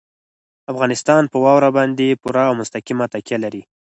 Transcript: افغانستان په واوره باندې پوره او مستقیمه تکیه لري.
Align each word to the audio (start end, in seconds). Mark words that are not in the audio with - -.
افغانستان 0.71 1.23
په 1.31 1.37
واوره 1.43 1.69
باندې 1.77 2.19
پوره 2.21 2.43
او 2.49 2.53
مستقیمه 2.61 3.05
تکیه 3.13 3.37
لري. 3.43 3.63